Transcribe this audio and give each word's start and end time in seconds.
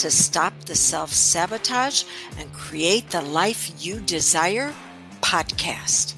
to 0.00 0.10
Stop 0.10 0.58
the 0.64 0.74
Self 0.74 1.12
Sabotage 1.12 2.04
and 2.38 2.50
Create 2.54 3.10
the 3.10 3.20
Life 3.20 3.70
You 3.84 4.00
Desire 4.00 4.72
podcast. 5.20 6.14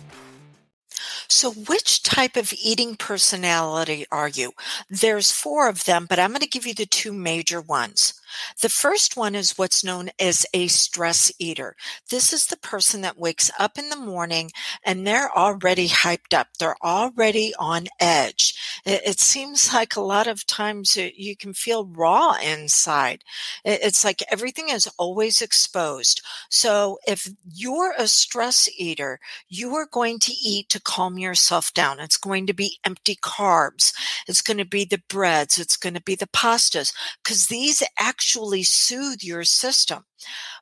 So, 1.27 1.51
which 1.51 2.05
type 2.05 2.37
of 2.37 2.53
eating 2.63 2.95
personality 2.95 4.07
are 4.13 4.29
you? 4.29 4.53
There's 4.89 5.33
four 5.33 5.69
of 5.69 5.85
them, 5.85 6.07
but 6.09 6.21
I'm 6.21 6.31
going 6.31 6.43
to 6.43 6.47
give 6.47 6.65
you 6.65 6.75
the 6.75 6.87
two 6.87 7.13
major 7.13 7.61
ones. 7.61 8.15
The 8.61 8.69
first 8.69 9.17
one 9.17 9.35
is 9.35 9.59
what's 9.59 9.83
known 9.83 10.11
as 10.21 10.47
a 10.55 10.69
stress 10.69 11.33
eater. 11.41 11.75
This 12.09 12.33
is 12.33 12.47
the 12.47 12.57
person 12.59 13.01
that 13.01 13.19
wakes 13.19 13.51
up 13.59 13.79
in 13.79 13.89
the 13.89 13.97
morning 13.97 14.53
and 14.85 15.05
they're 15.05 15.37
already 15.37 15.89
hyped 15.89 16.35
up. 16.35 16.49
They're 16.59 16.77
already 16.85 17.53
on 17.59 17.89
edge. 17.99 18.55
It, 18.85 19.03
it 19.05 19.21
seems 19.21 19.73
like 19.73 19.97
a 19.97 20.01
lot 20.01 20.27
of 20.27 20.47
times 20.47 20.97
uh, 20.97 21.09
you 21.15 21.37
can 21.37 21.55
feel 21.55 21.87
raw 21.87 22.35
inside. 22.43 23.25
it's 23.65 24.05
like 24.05 24.23
everything 24.31 24.69
is 24.69 24.89
always 24.99 25.41
exposed. 25.41 26.21
So 26.51 26.99
if 27.07 27.29
you're 27.45 27.95
a 27.97 28.09
stress 28.09 28.69
eater, 28.77 29.21
you 29.49 29.75
are 29.75 29.87
going 29.87 30.19
to 30.21 30.33
eat 30.33 30.69
to 30.71 30.81
calm 30.81 31.19
yourself 31.19 31.73
down. 31.75 32.01
It's 32.01 32.17
going 32.17 32.47
to 32.47 32.55
be 32.55 32.79
empty 32.85 33.17
carbs. 33.17 33.93
It's 34.27 34.43
going 34.43 34.59
to 34.59 34.65
be 34.65 34.85
the 34.85 35.03
breads. 35.09 35.59
It's 35.59 35.77
going 35.77 35.95
to 35.95 36.03
be 36.03 36.15
the 36.15 36.27
pastas 36.27 36.93
because 37.23 37.47
these 37.47 37.83
actually 37.99 38.65
soothe 38.65 39.23
your 39.23 39.45
system. 39.45 40.05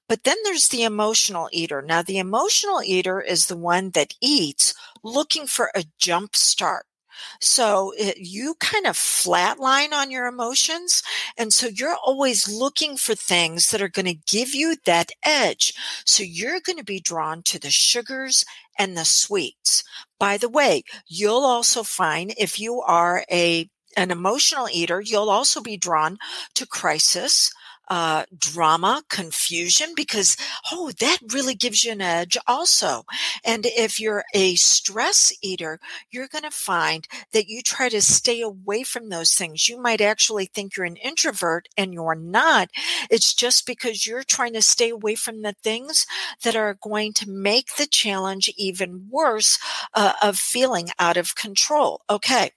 But 0.08 0.24
then 0.24 0.36
there's 0.44 0.68
the 0.68 0.82
emotional 0.82 1.48
eater. 1.52 1.82
Now, 1.82 2.02
the 2.02 2.18
emotional 2.18 2.82
eater 2.82 3.20
is 3.20 3.46
the 3.46 3.56
one 3.56 3.90
that 3.90 4.14
eats 4.20 4.74
looking 5.02 5.46
for 5.46 5.70
a 5.74 5.84
jump 5.98 6.34
start. 6.34 6.86
So 7.40 7.92
it, 7.98 8.18
you 8.18 8.54
kind 8.60 8.86
of 8.86 8.96
flatline 8.96 9.92
on 9.92 10.10
your 10.10 10.26
emotions. 10.26 11.02
And 11.36 11.52
so 11.52 11.68
you're 11.68 11.96
always 12.04 12.48
looking 12.48 12.96
for 12.96 13.14
things 13.14 13.70
that 13.70 13.82
are 13.82 13.88
going 13.88 14.06
to 14.06 14.14
give 14.26 14.54
you 14.54 14.76
that 14.84 15.10
edge. 15.24 15.74
So 16.04 16.22
you're 16.22 16.60
going 16.60 16.78
to 16.78 16.84
be 16.84 17.00
drawn 17.00 17.42
to 17.44 17.58
the 17.58 17.70
sugars 17.70 18.44
and 18.78 18.96
the 18.96 19.04
sweets. 19.04 19.84
By 20.18 20.36
the 20.36 20.48
way, 20.48 20.82
you'll 21.06 21.44
also 21.44 21.82
find 21.82 22.34
if 22.38 22.58
you 22.60 22.80
are 22.80 23.24
a 23.30 23.68
an 23.96 24.10
emotional 24.10 24.68
eater, 24.72 25.00
you'll 25.00 25.30
also 25.30 25.60
be 25.60 25.76
drawn 25.76 26.16
to 26.54 26.66
crisis, 26.66 27.52
uh, 27.90 28.24
drama, 28.38 29.02
confusion, 29.10 29.92
because, 29.96 30.36
oh, 30.72 30.92
that 31.00 31.18
really 31.32 31.54
gives 31.54 31.84
you 31.84 31.92
an 31.92 32.00
edge 32.00 32.38
also. 32.46 33.04
And 33.44 33.66
if 33.66 34.00
you're 34.00 34.24
a 34.32 34.54
stress 34.54 35.32
eater, 35.42 35.80
you're 36.10 36.28
going 36.28 36.44
to 36.44 36.50
find 36.50 37.06
that 37.32 37.48
you 37.48 37.62
try 37.62 37.88
to 37.88 38.00
stay 38.00 38.40
away 38.40 38.84
from 38.84 39.08
those 39.08 39.34
things. 39.34 39.68
You 39.68 39.80
might 39.80 40.00
actually 40.00 40.46
think 40.46 40.76
you're 40.76 40.86
an 40.86 40.96
introvert 40.96 41.68
and 41.76 41.92
you're 41.92 42.14
not. 42.14 42.70
It's 43.10 43.34
just 43.34 43.66
because 43.66 44.06
you're 44.06 44.22
trying 44.22 44.54
to 44.54 44.62
stay 44.62 44.90
away 44.90 45.16
from 45.16 45.42
the 45.42 45.54
things 45.62 46.06
that 46.44 46.56
are 46.56 46.78
going 46.80 47.12
to 47.14 47.28
make 47.28 47.76
the 47.76 47.86
challenge 47.86 48.52
even 48.56 49.08
worse 49.10 49.58
uh, 49.94 50.12
of 50.22 50.36
feeling 50.38 50.88
out 50.98 51.16
of 51.16 51.34
control. 51.34 52.02
Okay. 52.08 52.52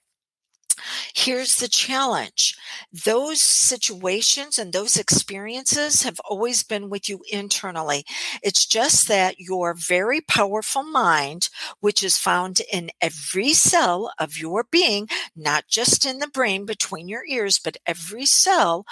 Here's 1.14 1.56
the 1.56 1.68
challenge. 1.68 2.56
Those 2.92 3.40
situations 3.40 4.58
and 4.58 4.72
those 4.72 4.96
experiences 4.96 6.02
have 6.02 6.20
always 6.28 6.62
been 6.62 6.90
with 6.90 7.08
you 7.08 7.22
internally. 7.30 8.04
It's 8.42 8.66
just 8.66 9.08
that 9.08 9.38
your 9.38 9.74
very 9.74 10.20
powerful 10.20 10.82
mind, 10.82 11.48
which 11.80 12.02
is 12.02 12.18
found 12.18 12.60
in 12.72 12.90
every 13.00 13.52
cell 13.52 14.12
of 14.18 14.38
your 14.38 14.64
being, 14.70 15.08
not 15.36 15.68
just 15.68 16.04
in 16.04 16.18
the 16.18 16.28
brain 16.28 16.64
between 16.66 17.08
your 17.08 17.24
ears, 17.28 17.58
but 17.58 17.76
every 17.86 18.26
cell 18.26 18.84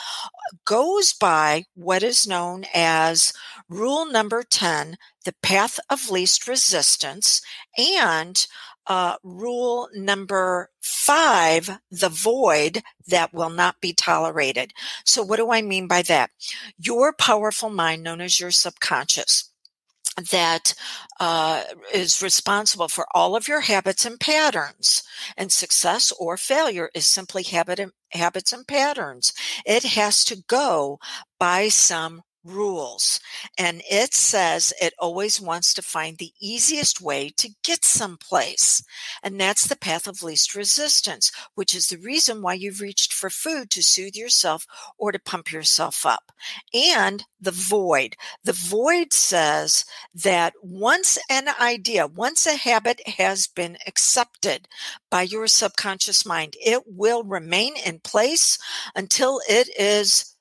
goes 0.64 1.12
by 1.12 1.64
what 1.74 2.02
is 2.02 2.26
known 2.26 2.64
as 2.74 3.32
rule 3.68 4.04
number 4.06 4.42
10, 4.42 4.96
the 5.24 5.34
path 5.42 5.78
of 5.88 6.10
least 6.10 6.46
resistance 6.46 7.40
and 7.76 8.46
uh, 8.86 9.16
rule 9.22 9.88
number 9.94 10.70
five, 10.80 11.78
the 11.90 12.08
void 12.08 12.82
that 13.06 13.32
will 13.32 13.50
not 13.50 13.80
be 13.80 13.92
tolerated. 13.92 14.72
So, 15.04 15.22
what 15.22 15.36
do 15.36 15.50
I 15.50 15.62
mean 15.62 15.86
by 15.86 16.02
that? 16.02 16.30
Your 16.78 17.12
powerful 17.12 17.70
mind, 17.70 18.02
known 18.02 18.20
as 18.20 18.40
your 18.40 18.50
subconscious, 18.50 19.50
that 20.30 20.74
uh, 21.20 21.62
is 21.92 22.22
responsible 22.22 22.88
for 22.88 23.06
all 23.14 23.34
of 23.34 23.48
your 23.48 23.60
habits 23.60 24.04
and 24.04 24.20
patterns. 24.20 25.02
And 25.36 25.50
success 25.50 26.12
or 26.18 26.36
failure 26.36 26.90
is 26.94 27.06
simply 27.06 27.42
habit 27.44 27.78
and, 27.78 27.92
habits 28.10 28.52
and 28.52 28.66
patterns. 28.66 29.32
It 29.64 29.84
has 29.84 30.24
to 30.24 30.42
go 30.48 30.98
by 31.38 31.68
some 31.68 32.22
rules. 32.44 33.20
And 33.58 33.82
it 33.90 34.14
says 34.14 34.72
it 34.80 34.94
always 34.98 35.40
wants 35.40 35.72
to 35.74 35.82
find 35.82 36.18
the 36.18 36.32
easiest 36.40 37.00
way 37.00 37.30
to 37.36 37.50
get 37.64 37.84
someplace. 37.84 38.82
And 39.22 39.40
that's 39.40 39.66
the 39.66 39.76
path 39.76 40.06
of 40.06 40.22
least 40.22 40.54
resistance, 40.54 41.30
which 41.54 41.74
is 41.74 41.86
the 41.86 41.98
reason 41.98 42.42
why 42.42 42.54
you've 42.54 42.80
reached 42.80 43.12
for 43.12 43.30
food 43.30 43.70
to 43.70 43.82
soothe 43.82 44.16
yourself 44.16 44.66
or 44.98 45.12
to 45.12 45.18
pump 45.18 45.52
yourself 45.52 46.04
up. 46.04 46.32
And 46.74 47.24
the 47.40 47.50
void. 47.50 48.16
The 48.44 48.52
void 48.52 49.12
says 49.12 49.84
that 50.14 50.54
once 50.62 51.18
an 51.28 51.48
idea, 51.60 52.06
once 52.06 52.46
a 52.46 52.56
habit 52.56 53.06
has 53.06 53.48
been 53.48 53.76
accepted 53.86 54.68
by 55.10 55.22
your 55.22 55.48
subconscious 55.48 56.24
mind, 56.24 56.56
it 56.64 56.84
will 56.86 57.24
remain 57.24 57.74
in 57.84 57.98
place 57.98 58.58
until 58.94 59.40
it 59.48 59.68
is 59.78 60.31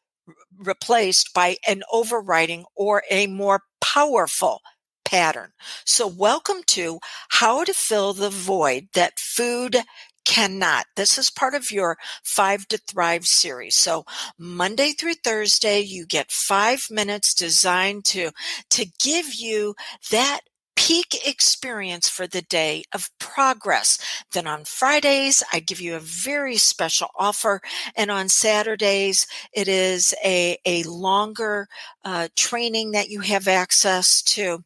replaced 0.58 1.34
by 1.34 1.58
an 1.68 1.84
overriding 1.92 2.66
or 2.76 3.04
a 3.10 3.28
more 3.28 3.62
powerful 3.80 4.62
pattern. 5.06 5.52
So 5.86 6.08
welcome 6.08 6.62
to 6.68 7.00
how 7.30 7.64
to 7.64 7.74
fill 7.74 8.14
the 8.14 8.30
void 8.30 8.88
that 8.94 9.20
food 9.20 9.78
cannot. 10.24 10.86
This 10.96 11.18
is 11.18 11.32
part 11.32 11.56
of 11.56 11.72
your 11.72 11.98
Five 12.24 12.68
to 12.68 12.78
Thrive 12.78 13.26
series. 13.26 13.76
So 13.76 14.06
Monday 14.38 14.92
through 14.92 15.16
Thursday, 15.16 15.80
you 15.80 16.06
get 16.06 16.32
five 16.32 16.86
minutes 16.90 17.34
designed 17.34 18.06
to, 18.06 18.32
to 18.70 18.86
give 19.02 19.34
you 19.34 19.76
that 20.12 20.42
peak 20.82 21.28
experience 21.28 22.10
for 22.10 22.26
the 22.26 22.42
day 22.42 22.84
of 22.92 23.12
progress. 23.20 24.00
Then 24.34 24.48
on 24.48 24.66
Fridays, 24.66 25.44
I 25.54 25.60
give 25.60 25.80
you 25.80 25.96
a 25.96 26.00
very 26.00 26.58
special 26.58 27.10
offer. 27.16 27.62
And 27.96 28.10
on 28.10 28.30
Saturdays, 28.30 29.28
it 29.54 29.68
is 29.68 30.16
a, 30.26 30.58
a 30.66 30.82
longer 30.84 31.68
uh, 32.04 32.30
training 32.36 32.92
that 32.92 33.10
you 33.10 33.20
have 33.20 33.48
access 33.48 34.24
to. 34.24 34.64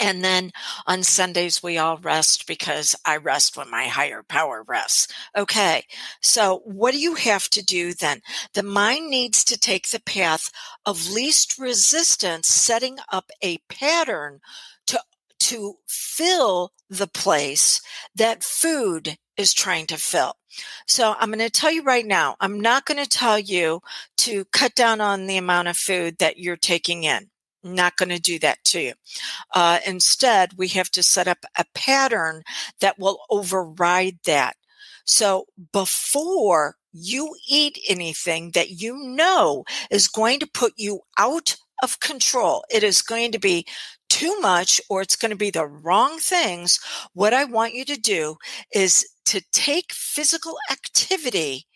And 0.00 0.24
then 0.24 0.50
on 0.88 1.04
Sundays, 1.04 1.62
we 1.62 1.78
all 1.78 1.98
rest 1.98 2.48
because 2.48 2.96
I 3.04 3.16
rest 3.18 3.56
when 3.56 3.70
my 3.70 3.84
higher 3.84 4.24
power 4.24 4.64
rests. 4.66 5.06
Okay. 5.36 5.84
So 6.20 6.62
what 6.64 6.90
do 6.90 6.98
you 6.98 7.14
have 7.14 7.48
to 7.50 7.64
do 7.64 7.94
then? 7.94 8.20
The 8.54 8.64
mind 8.64 9.10
needs 9.10 9.44
to 9.44 9.56
take 9.56 9.90
the 9.90 10.02
path 10.02 10.50
of 10.84 11.10
least 11.10 11.56
resistance, 11.56 12.48
setting 12.48 12.98
up 13.12 13.30
a 13.42 13.58
pattern 13.68 14.40
to 14.86 15.00
fill 15.86 16.72
the 16.88 17.06
place 17.06 17.80
that 18.14 18.42
food 18.42 19.16
is 19.36 19.54
trying 19.54 19.86
to 19.86 19.96
fill. 19.96 20.34
So 20.86 21.14
I'm 21.18 21.30
going 21.30 21.38
to 21.38 21.50
tell 21.50 21.70
you 21.70 21.82
right 21.82 22.06
now, 22.06 22.36
I'm 22.40 22.60
not 22.60 22.84
going 22.84 23.02
to 23.02 23.08
tell 23.08 23.38
you 23.38 23.80
to 24.18 24.44
cut 24.46 24.74
down 24.74 25.00
on 25.00 25.26
the 25.26 25.36
amount 25.36 25.68
of 25.68 25.76
food 25.76 26.18
that 26.18 26.38
you're 26.38 26.56
taking 26.56 27.04
in. 27.04 27.30
Not 27.62 27.96
going 27.96 28.08
to 28.08 28.20
do 28.20 28.38
that 28.40 28.58
to 28.66 28.80
you. 28.80 28.92
Uh, 29.54 29.78
instead, 29.86 30.54
we 30.56 30.68
have 30.68 30.90
to 30.92 31.02
set 31.02 31.28
up 31.28 31.44
a 31.58 31.64
pattern 31.74 32.42
that 32.80 32.98
will 32.98 33.20
override 33.30 34.18
that. 34.24 34.56
So 35.04 35.46
before 35.72 36.76
you 36.92 37.34
eat 37.48 37.78
anything 37.88 38.52
that 38.52 38.70
you 38.70 38.96
know 38.96 39.64
is 39.90 40.08
going 40.08 40.40
to 40.40 40.46
put 40.46 40.74
you 40.76 41.00
out 41.18 41.56
of 41.82 42.00
control, 42.00 42.64
it 42.70 42.82
is 42.82 43.02
going 43.02 43.32
to 43.32 43.38
be 43.38 43.66
too 44.10 44.38
much 44.40 44.80
or 44.90 45.02
it's 45.02 45.16
going 45.16 45.30
to 45.30 45.36
be 45.36 45.50
the 45.50 45.66
wrong 45.66 46.18
things, 46.18 46.78
what 47.14 47.34
I 47.34 47.44
want 47.44 47.74
you 47.74 47.86
to 47.86 47.96
do 48.00 48.36
is 48.74 49.06
to 49.26 49.42
take 49.52 49.92
physical 49.94 50.56
activity 50.70 51.66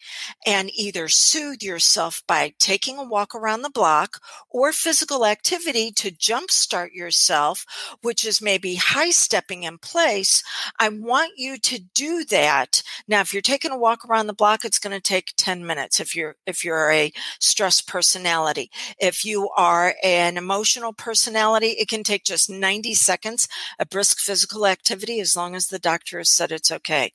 and 0.47 0.71
either 0.75 1.09
soothe 1.09 1.63
yourself 1.63 2.23
by 2.27 2.53
taking 2.59 2.99
a 2.99 3.05
walk 3.05 3.35
around 3.35 3.63
the 3.63 3.71
block 3.71 4.21
or 4.51 4.73
physical 4.73 5.27
activity 5.27 5.91
to 5.93 6.11
jumpstart 6.11 6.93
yourself, 6.93 7.65
which 8.03 8.25
is 8.25 8.43
maybe 8.43 8.77
high 8.77 9.11
stepping 9.11 9.63
in 9.63 9.79
place, 9.79 10.43
I 10.79 10.89
want 10.89 11.33
you 11.37 11.59
to 11.59 11.79
do 11.95 12.25
that. 12.27 12.83
Now, 13.09 13.21
if 13.21 13.33
you're 13.33 13.43
taking 13.43 13.71
a 13.71 13.79
walk 13.79 14.05
around 14.05 14.27
the 14.27 14.33
block, 14.33 14.65
it's 14.65 14.79
going 14.79 14.97
to 14.97 15.01
take 15.01 15.33
10 15.37 15.67
minutes 15.67 16.01
if 16.01 16.15
you're, 16.15 16.37
if 16.47 16.65
you're 16.65 16.91
a 16.91 17.13
stress 17.41 17.81
personality. 17.81 18.71
If 18.99 19.25
you 19.25 19.51
are 19.57 19.95
an 20.03 20.37
emotional 20.37 20.93
personality, 20.93 21.69
it 21.69 21.89
can 21.89 22.03
take 22.03 22.25
just 22.25 22.51
90 22.51 22.95
seconds, 22.95 23.49
a 23.79 23.87
brisk 23.87 24.19
physical 24.19 24.67
activity, 24.67 25.21
as 25.21 25.37
long 25.37 25.55
as 25.55 25.67
the 25.67 25.79
doctor 25.79 26.19
has 26.19 26.31
said 26.31 26.53
it's 26.53 26.71
okay. 26.71 27.13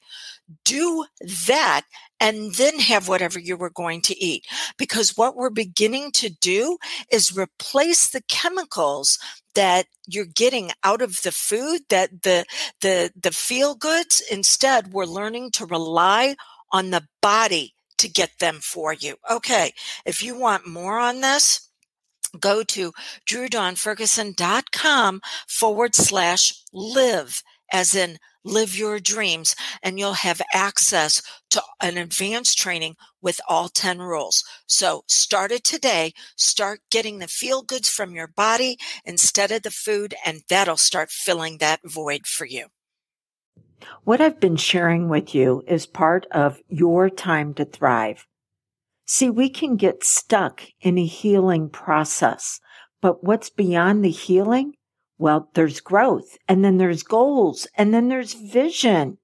Do 0.66 1.06
that 1.48 1.84
and 2.20 2.54
then 2.56 2.80
have 2.80 3.08
whatever 3.08 3.40
you 3.40 3.56
were 3.56 3.70
going 3.70 4.02
to 4.02 4.24
eat. 4.24 4.46
Because 4.78 5.18
what 5.18 5.36
we're 5.36 5.50
beginning 5.50 6.12
to 6.14 6.30
do 6.30 6.78
is 7.12 7.38
replace 7.38 8.10
the 8.10 8.22
chemicals 8.28 9.18
that 9.56 9.88
you're 10.08 10.26
getting 10.26 10.72
out 10.84 11.02
of 11.02 11.22
the 11.24 11.32
food 11.32 11.82
that 11.90 12.24
the 12.24 12.46
the 12.82 13.12
the 13.20 13.32
feel 13.32 13.76
goods 13.76 14.22
instead 14.32 14.94
we're 14.94 15.06
learning 15.06 15.52
to 15.52 15.66
rely 15.66 16.36
on 16.72 16.92
the 16.92 17.06
body 17.22 17.74
to 17.98 18.08
get 18.08 18.32
them 18.40 18.60
for 18.62 18.94
you 18.94 19.16
okay 19.30 19.74
if 20.06 20.24
you 20.24 20.38
want 20.38 20.68
more 20.68 21.00
on 21.00 21.22
this 21.22 21.70
go 22.40 22.64
to 22.64 22.94
drewdawnferguson.com 23.28 25.22
forward 25.48 25.96
slash 25.96 26.54
live 26.72 27.42
as 27.72 27.96
in 27.96 28.18
live 28.44 28.78
your 28.78 29.00
dreams 29.00 29.56
and 29.84 30.00
you'll 30.00 30.14
have 30.14 30.42
access 30.54 31.22
to 31.52 31.62
an 31.82 31.98
advanced 31.98 32.58
training 32.58 32.96
with 33.22 33.40
all 33.48 33.70
10 33.70 34.00
rules. 34.00 34.44
So 34.68 35.04
start 35.08 35.52
it 35.52 35.64
today. 35.64 36.14
Start 36.36 36.82
getting 36.90 37.20
the 37.20 37.28
feel 37.28 37.62
goods 37.62 37.90
from 37.90 38.16
your 38.16 38.28
body 38.28 38.78
instead 39.06 39.52
of 39.52 39.64
the 39.64 39.72
food 39.72 40.14
and 40.26 40.42
that'll 40.50 40.78
start 40.78 41.12
filling 41.12 41.58
that 41.58 41.82
void 41.84 42.28
for 42.28 42.46
you. 42.46 42.68
What 44.04 44.22
I've 44.22 44.40
been 44.40 44.58
sharing 44.58 45.10
with 45.10 45.34
you 45.34 45.64
is 45.68 45.86
part 45.86 46.26
of 46.32 46.60
your 46.68 47.10
time 47.10 47.54
to 47.56 47.66
thrive. 47.66 48.26
See, 49.06 49.30
we 49.30 49.50
can 49.50 49.76
get 49.76 50.04
stuck 50.04 50.62
in 50.82 50.98
a 50.98 51.06
healing 51.06 51.70
process, 51.70 52.60
but 53.02 53.24
what's 53.24 53.50
beyond 53.50 54.04
the 54.04 54.12
healing 54.12 54.74
well, 55.20 55.50
there's 55.54 55.82
growth 55.82 56.38
and 56.48 56.66
then 56.66 56.78
there's 56.78 57.04
goals 57.04 57.68
and 57.76 57.94
then 57.94 58.08
there's 58.08 58.34
vision. 58.34 59.18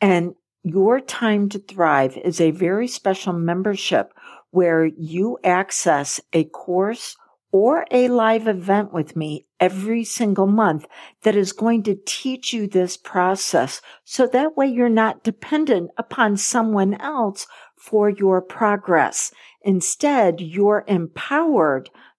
And 0.00 0.34
your 0.64 0.98
time 0.98 1.48
to 1.50 1.58
thrive 1.58 2.16
is 2.16 2.40
a 2.40 2.50
very 2.50 2.88
special 2.88 3.34
membership 3.34 4.12
where 4.50 4.86
you 4.86 5.38
access 5.44 6.20
a 6.32 6.44
course 6.44 7.16
or 7.52 7.86
a 7.90 8.08
live 8.08 8.48
event 8.48 8.92
with 8.92 9.14
me 9.14 9.46
every 9.60 10.04
single 10.04 10.46
month 10.46 10.86
that 11.22 11.36
is 11.36 11.52
going 11.52 11.82
to 11.82 11.98
teach 12.06 12.52
you 12.52 12.66
this 12.66 12.96
process. 12.96 13.80
So 14.04 14.26
that 14.26 14.56
way 14.56 14.66
you're 14.66 14.88
not 14.88 15.22
dependent 15.22 15.90
upon 15.98 16.36
someone 16.38 16.94
else 16.94 17.46
for 17.76 18.08
your 18.10 18.40
progress. 18.40 19.32
Instead, 19.62 20.40
you're 20.40 20.84
empowered 20.88 21.90